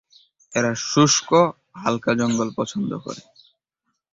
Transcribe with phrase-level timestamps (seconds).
[0.55, 1.29] এরা শুষ্ক,
[1.81, 3.21] হালকা জঙ্গল পছন্দ করে।